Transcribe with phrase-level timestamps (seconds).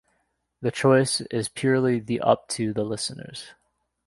[0.63, 3.49] The choice is purely the up to the listeners.